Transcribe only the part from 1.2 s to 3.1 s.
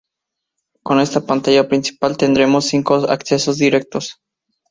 pantalla principal tendremos cinco